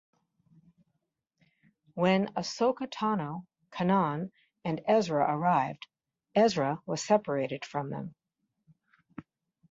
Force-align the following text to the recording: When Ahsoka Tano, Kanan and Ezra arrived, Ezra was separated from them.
When 1.93 2.29
Ahsoka 2.33 2.87
Tano, 2.89 3.45
Kanan 3.71 4.31
and 4.65 4.81
Ezra 4.87 5.27
arrived, 5.29 5.85
Ezra 6.33 6.81
was 6.87 7.03
separated 7.03 7.63
from 7.63 7.91
them. 7.91 8.15